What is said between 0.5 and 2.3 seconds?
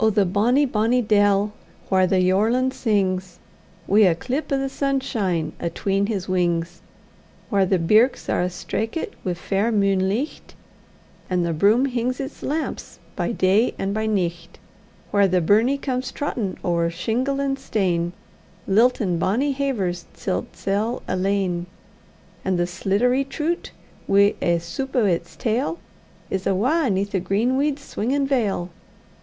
bonny dell, whaur the